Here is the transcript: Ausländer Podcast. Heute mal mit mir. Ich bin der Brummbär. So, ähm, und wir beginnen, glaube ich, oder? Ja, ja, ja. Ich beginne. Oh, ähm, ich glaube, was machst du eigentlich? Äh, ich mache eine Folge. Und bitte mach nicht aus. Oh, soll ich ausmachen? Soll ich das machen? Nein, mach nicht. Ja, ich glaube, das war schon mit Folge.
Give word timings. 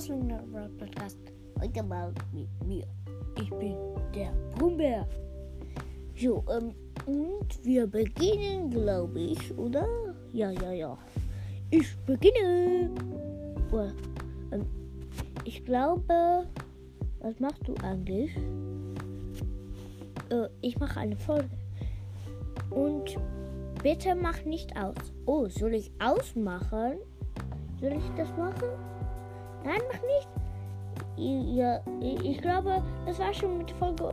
Ausländer 0.00 0.42
Podcast. 0.78 1.18
Heute 1.60 1.82
mal 1.82 2.12
mit 2.32 2.48
mir. 2.64 2.86
Ich 3.36 3.50
bin 3.50 3.76
der 4.14 4.32
Brummbär. 4.54 5.06
So, 6.16 6.42
ähm, 6.50 6.74
und 7.06 7.64
wir 7.64 7.86
beginnen, 7.86 8.70
glaube 8.70 9.20
ich, 9.20 9.58
oder? 9.58 9.86
Ja, 10.32 10.50
ja, 10.50 10.72
ja. 10.72 10.98
Ich 11.70 11.94
beginne. 12.06 12.90
Oh, 13.72 13.88
ähm, 14.52 14.66
ich 15.44 15.64
glaube, 15.64 16.46
was 17.20 17.38
machst 17.38 17.68
du 17.68 17.74
eigentlich? 17.82 18.34
Äh, 20.30 20.48
ich 20.62 20.78
mache 20.78 20.98
eine 20.98 21.16
Folge. 21.16 21.50
Und 22.70 23.18
bitte 23.82 24.14
mach 24.14 24.44
nicht 24.44 24.76
aus. 24.76 25.12
Oh, 25.26 25.46
soll 25.48 25.74
ich 25.74 25.92
ausmachen? 25.98 26.98
Soll 27.80 27.92
ich 27.92 28.10
das 28.16 28.28
machen? 28.36 28.68
Nein, 29.64 29.80
mach 29.90 30.00
nicht. 30.02 30.28
Ja, 31.16 31.80
ich 32.00 32.40
glaube, 32.40 32.82
das 33.06 33.18
war 33.18 33.32
schon 33.32 33.58
mit 33.58 33.70
Folge. 33.72 34.10